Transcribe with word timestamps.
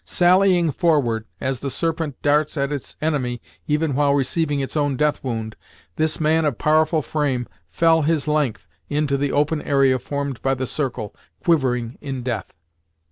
Sallying 0.03 0.71
forward, 0.71 1.25
as 1.39 1.59
the 1.59 1.69
serpent 1.69 2.19
darts 2.23 2.57
at 2.57 2.71
its 2.71 2.95
enemy 3.03 3.39
even 3.67 3.93
while 3.93 4.13
receiving 4.15 4.59
its 4.59 4.75
own 4.75 4.97
death 4.97 5.23
wound, 5.23 5.55
this 5.95 6.19
man 6.19 6.43
of 6.43 6.57
powerful 6.57 7.03
frame 7.03 7.47
fell 7.69 8.01
his 8.01 8.27
length 8.27 8.65
into 8.89 9.15
the 9.15 9.31
open 9.31 9.61
area 9.61 9.99
formed 9.99 10.41
by 10.41 10.55
the 10.55 10.65
circle, 10.65 11.13
quivering 11.43 11.99
in 12.01 12.23
death. 12.23 12.51